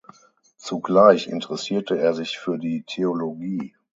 Zugleich 0.57 1.27
interessierte 1.27 1.95
er 1.95 2.15
sich 2.15 2.39
für 2.39 2.57
die 2.57 2.83
Theologie. 2.87 3.75